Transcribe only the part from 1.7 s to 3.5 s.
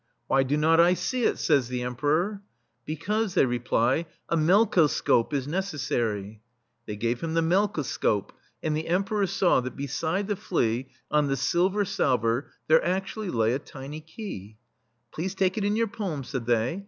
Em peror. "Because," they